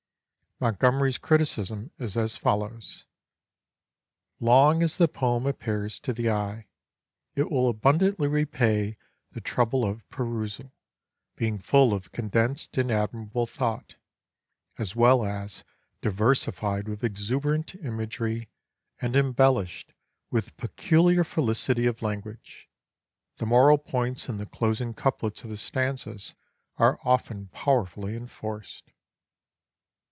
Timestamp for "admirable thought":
12.91-13.95